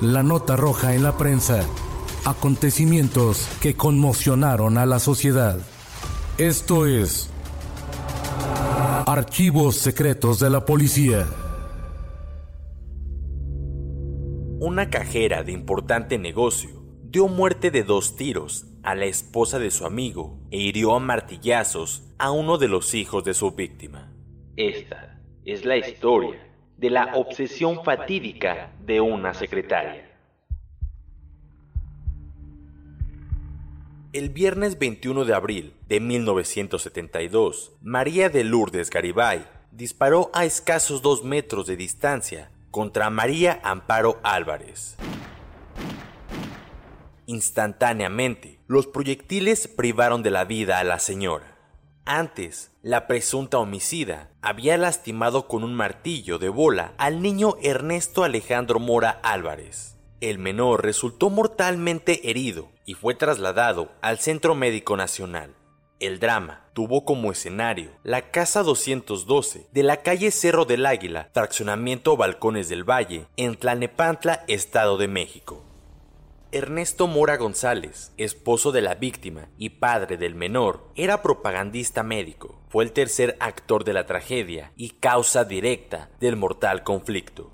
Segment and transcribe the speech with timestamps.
[0.00, 1.62] La nota roja en la prensa.
[2.24, 5.58] Acontecimientos que conmocionaron a la sociedad.
[6.38, 7.30] Esto es
[9.06, 11.26] Archivos Secretos de la Policía.
[14.58, 19.84] Una cajera de importante negocio dio muerte de dos tiros a la esposa de su
[19.84, 24.10] amigo e hirió a martillazos a uno de los hijos de su víctima.
[24.56, 26.49] Esta es la historia
[26.80, 30.08] de la obsesión fatídica de una secretaria.
[34.14, 41.22] El viernes 21 de abril de 1972, María de Lourdes Garibay disparó a escasos dos
[41.22, 44.96] metros de distancia contra María Amparo Álvarez.
[47.26, 51.59] Instantáneamente, los proyectiles privaron de la vida a la señora.
[52.04, 58.80] Antes, la presunta homicida había lastimado con un martillo de bola al niño Ernesto Alejandro
[58.80, 59.96] Mora Álvarez.
[60.20, 65.54] El menor resultó mortalmente herido y fue trasladado al Centro Médico Nacional.
[66.00, 72.16] El drama tuvo como escenario la Casa 212 de la calle Cerro del Águila, fraccionamiento
[72.16, 75.69] Balcones del Valle, en Tlalnepantla, Estado de México.
[76.52, 82.60] Ernesto Mora González, esposo de la víctima y padre del menor, era propagandista médico.
[82.68, 87.52] Fue el tercer actor de la tragedia y causa directa del mortal conflicto.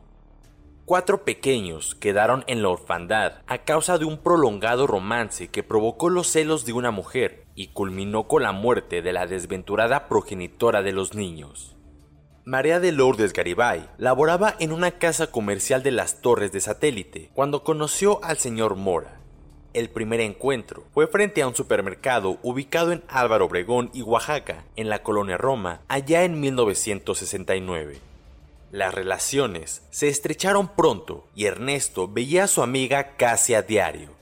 [0.87, 6.29] Cuatro pequeños quedaron en la orfandad a causa de un prolongado romance que provocó los
[6.29, 11.15] celos de una mujer y culminó con la muerte de la desventurada progenitora de los
[11.15, 11.76] niños.
[12.49, 17.65] María de Lourdes Garibay laboraba en una casa comercial de las Torres de Satélite cuando
[17.65, 19.19] conoció al señor Mora.
[19.75, 24.89] El primer encuentro fue frente a un supermercado ubicado en Álvaro Obregón y Oaxaca, en
[24.89, 27.99] la colonia Roma, allá en 1969.
[28.71, 34.16] Las relaciones se estrecharon pronto y Ernesto veía a su amiga casi a diario.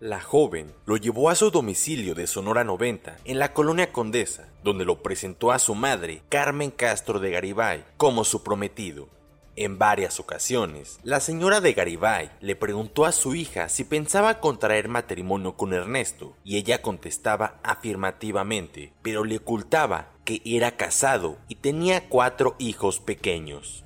[0.00, 4.86] La joven lo llevó a su domicilio de Sonora 90, en la colonia Condesa, donde
[4.86, 9.10] lo presentó a su madre, Carmen Castro de Garibay, como su prometido.
[9.56, 14.88] En varias ocasiones, la señora de Garibay le preguntó a su hija si pensaba contraer
[14.88, 22.08] matrimonio con Ernesto, y ella contestaba afirmativamente, pero le ocultaba que era casado y tenía
[22.08, 23.84] cuatro hijos pequeños.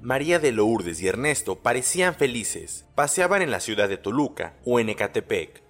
[0.00, 4.90] María de Lourdes y Ernesto parecían felices, paseaban en la ciudad de Toluca o en
[4.90, 5.60] Ecatepec.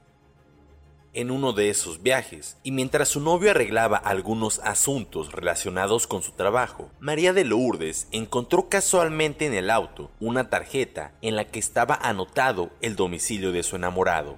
[1.15, 6.33] En uno de esos viajes, y mientras su novio arreglaba algunos asuntos relacionados con su
[6.33, 11.95] trabajo, María de Lourdes encontró casualmente en el auto una tarjeta en la que estaba
[11.95, 14.37] anotado el domicilio de su enamorado.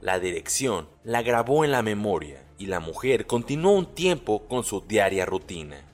[0.00, 4.80] La dirección la grabó en la memoria y la mujer continuó un tiempo con su
[4.80, 5.91] diaria rutina.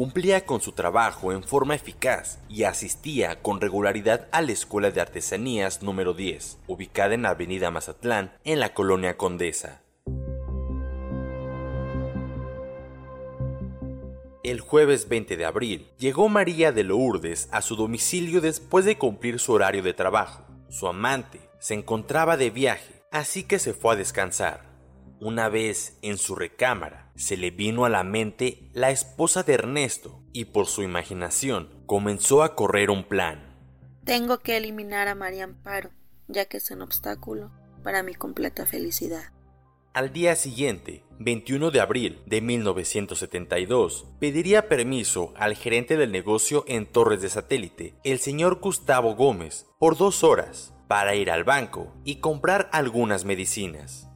[0.00, 5.02] Cumplía con su trabajo en forma eficaz y asistía con regularidad a la Escuela de
[5.02, 9.82] Artesanías número 10, ubicada en Avenida Mazatlán, en la colonia Condesa.
[14.42, 19.38] El jueves 20 de abril llegó María de Lourdes a su domicilio después de cumplir
[19.38, 20.46] su horario de trabajo.
[20.70, 24.70] Su amante se encontraba de viaje, así que se fue a descansar.
[25.20, 30.22] Una vez en su recámara, se le vino a la mente la esposa de Ernesto
[30.32, 33.56] y por su imaginación comenzó a correr un plan.
[34.04, 35.90] Tengo que eliminar a María Amparo,
[36.28, 37.50] ya que es un obstáculo
[37.82, 39.32] para mi completa felicidad.
[39.92, 46.86] Al día siguiente, 21 de abril de 1972, pediría permiso al gerente del negocio en
[46.86, 52.16] Torres de Satélite, el señor Gustavo Gómez, por dos horas, para ir al banco y
[52.16, 54.09] comprar algunas medicinas.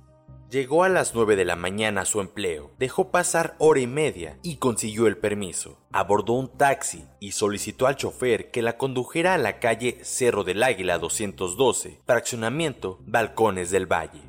[0.54, 4.38] Llegó a las 9 de la mañana a su empleo, dejó pasar hora y media
[4.44, 5.80] y consiguió el permiso.
[5.90, 10.62] Abordó un taxi y solicitó al chofer que la condujera a la calle Cerro del
[10.62, 14.22] Águila 212, fraccionamiento Balcones del Valle.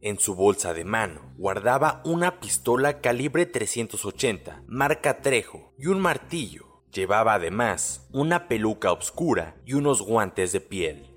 [0.00, 6.80] En su bolsa de mano guardaba una pistola calibre 380, marca Trejo, y un martillo.
[6.90, 11.13] Llevaba además una peluca oscura y unos guantes de piel.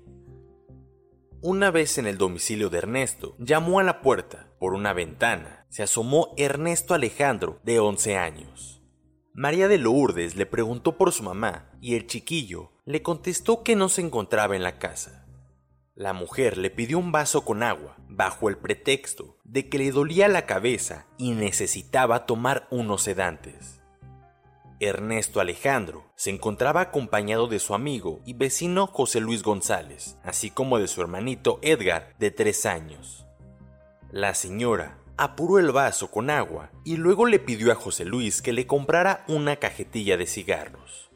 [1.40, 4.48] Una vez en el domicilio de Ernesto, llamó a la puerta.
[4.58, 8.82] Por una ventana se asomó Ernesto Alejandro, de 11 años.
[9.34, 13.88] María de Lourdes le preguntó por su mamá y el chiquillo le contestó que no
[13.88, 15.28] se encontraba en la casa.
[15.94, 20.26] La mujer le pidió un vaso con agua bajo el pretexto de que le dolía
[20.26, 23.77] la cabeza y necesitaba tomar unos sedantes.
[24.80, 30.78] Ernesto Alejandro se encontraba acompañado de su amigo y vecino José Luis González, así como
[30.78, 33.26] de su hermanito Edgar, de tres años.
[34.12, 38.52] La señora apuró el vaso con agua y luego le pidió a José Luis que
[38.52, 41.10] le comprara una cajetilla de cigarros.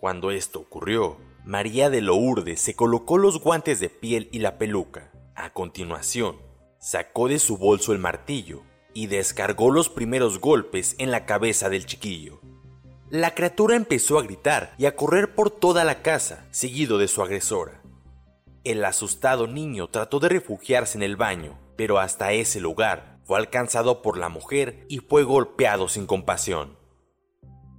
[0.00, 5.12] Cuando esto ocurrió, María de Lourdes se colocó los guantes de piel y la peluca.
[5.34, 6.38] A continuación,
[6.78, 8.62] sacó de su bolso el martillo
[8.96, 12.40] y descargó los primeros golpes en la cabeza del chiquillo.
[13.10, 17.20] La criatura empezó a gritar y a correr por toda la casa, seguido de su
[17.20, 17.82] agresora.
[18.64, 24.00] El asustado niño trató de refugiarse en el baño, pero hasta ese lugar fue alcanzado
[24.00, 26.78] por la mujer y fue golpeado sin compasión.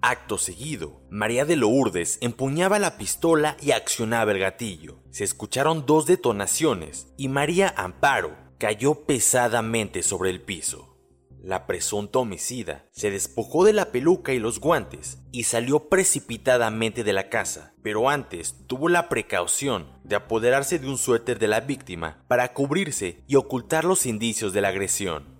[0.04, 5.00] Acto seguido, María de Lourdes empuñaba la pistola y accionaba el gatillo.
[5.10, 10.97] Se escucharon dos detonaciones y María Amparo cayó pesadamente sobre el piso.
[11.42, 17.14] La presunta homicida se despojó de la peluca y los guantes y salió precipitadamente de
[17.14, 22.24] la casa, pero antes tuvo la precaución de apoderarse de un suéter de la víctima
[22.28, 25.38] para cubrirse y ocultar los indicios de la agresión.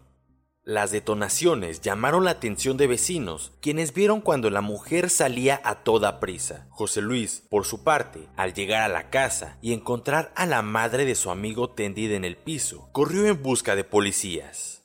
[0.64, 6.20] Las detonaciones llamaron la atención de vecinos, quienes vieron cuando la mujer salía a toda
[6.20, 6.68] prisa.
[6.72, 11.06] José Luis, por su parte, al llegar a la casa y encontrar a la madre
[11.06, 14.77] de su amigo tendida en el piso, corrió en busca de policías.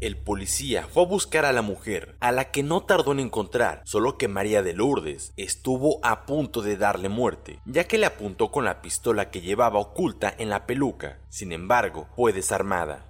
[0.00, 3.82] El policía fue a buscar a la mujer, a la que no tardó en encontrar,
[3.84, 8.52] solo que María de Lourdes estuvo a punto de darle muerte, ya que le apuntó
[8.52, 11.18] con la pistola que llevaba oculta en la peluca.
[11.30, 13.06] Sin embargo, fue desarmada.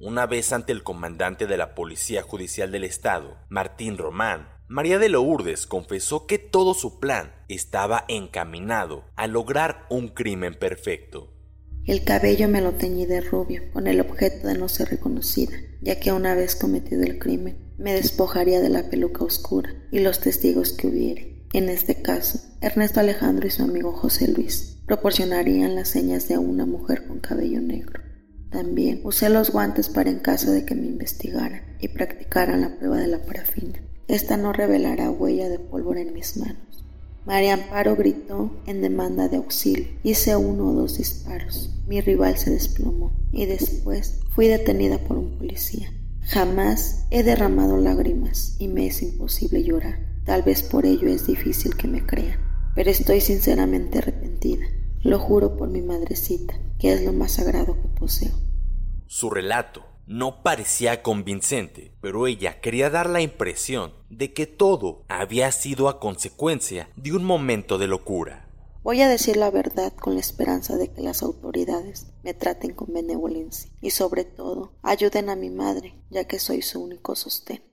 [0.00, 5.10] Una vez ante el comandante de la Policía Judicial del Estado, Martín Román, María de
[5.10, 11.34] Lourdes confesó que todo su plan estaba encaminado a lograr un crimen perfecto.
[11.88, 15.98] El cabello me lo teñí de rubio, con el objeto de no ser reconocida, ya
[15.98, 20.74] que una vez cometido el crimen, me despojaría de la peluca oscura y los testigos
[20.74, 21.46] que hubiere.
[21.54, 26.66] En este caso, Ernesto Alejandro y su amigo José Luis proporcionarían las señas de una
[26.66, 28.02] mujer con cabello negro.
[28.50, 32.98] También usé los guantes para en caso de que me investigaran y practicaran la prueba
[32.98, 33.80] de la parafina.
[34.08, 36.67] Esta no revelará huella de pólvora en mis manos.
[37.24, 39.86] María Amparo gritó en demanda de auxilio.
[40.02, 41.70] Hice uno o dos disparos.
[41.86, 45.92] Mi rival se desplomó y después fui detenida por un policía.
[46.22, 49.98] Jamás he derramado lágrimas y me es imposible llorar.
[50.24, 52.38] Tal vez por ello es difícil que me crean,
[52.74, 54.66] pero estoy sinceramente arrepentida.
[55.00, 58.34] Lo juro por mi madrecita, que es lo más sagrado que poseo.
[59.06, 65.52] Su relato no parecía convincente, pero ella quería dar la impresión de que todo había
[65.52, 68.48] sido a consecuencia de un momento de locura.
[68.82, 72.94] Voy a decir la verdad con la esperanza de que las autoridades me traten con
[72.94, 77.67] benevolencia y sobre todo ayuden a mi madre, ya que soy su único sostén.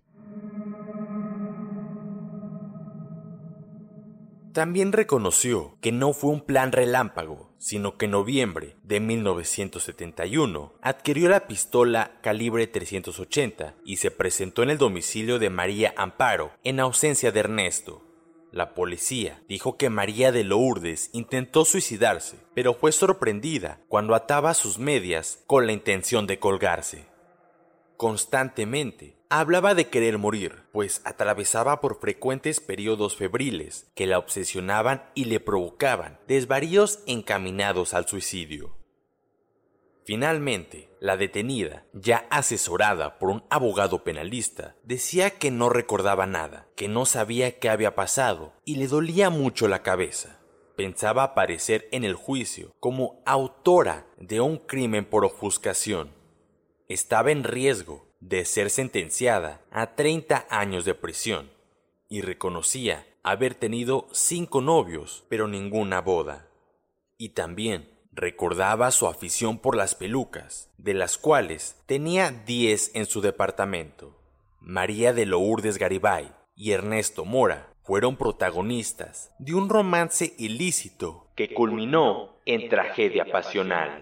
[4.56, 11.28] También reconoció que no fue un plan relámpago, sino que en noviembre de 1971 adquirió
[11.28, 17.34] la pistola calibre 380 y se presentó en el domicilio de María Amparo en ausencia
[17.34, 18.02] de Ernesto.
[18.54, 24.80] La policía dijo que María de Lourdes intentó suicidarse, pero fue sorprendida cuando ataba sus
[24.80, 27.14] medias con la intención de colgarse.
[27.98, 35.26] Constantemente Hablaba de querer morir, pues atravesaba por frecuentes periodos febriles que la obsesionaban y
[35.26, 38.78] le provocaban desvaríos encaminados al suicidio.
[40.06, 46.88] Finalmente, la detenida, ya asesorada por un abogado penalista, decía que no recordaba nada, que
[46.88, 50.40] no sabía qué había pasado y le dolía mucho la cabeza.
[50.78, 56.25] Pensaba aparecer en el juicio como autora de un crimen por ofuscación.
[56.88, 61.52] Estaba en riesgo de ser sentenciada a 30 años de prisión
[62.10, 66.48] y reconocía haber tenido cinco novios, pero ninguna boda.
[67.18, 73.20] Y también Recordaba su afición por las pelucas, de las cuales tenía 10 en su
[73.20, 74.18] departamento.
[74.62, 82.38] María de Lourdes Garibay y Ernesto Mora fueron protagonistas de un romance ilícito que culminó
[82.46, 84.02] en tragedia pasional.